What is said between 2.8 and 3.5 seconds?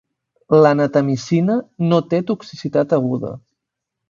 aguda.